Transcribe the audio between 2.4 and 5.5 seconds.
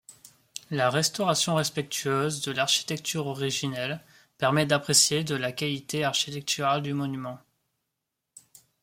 de l'architecture originelle, permet d'apprécier de